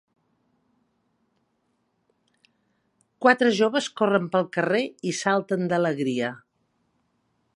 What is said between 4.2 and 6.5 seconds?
pel carrer i salten d'alegria.